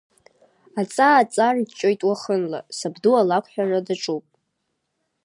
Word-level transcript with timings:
Аҵаа 0.81 1.29
ҵаарыҷҷоит 1.33 2.01
уахынла, 2.07 2.59
сабду 2.77 3.13
алакәҳәара 3.21 3.79
даҿуп. 3.87 4.25